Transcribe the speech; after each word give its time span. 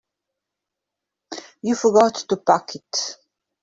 You 1.61 1.75
forgot 1.75 2.15
to 2.29 2.37
pack 2.37 2.73
it. 2.73 3.17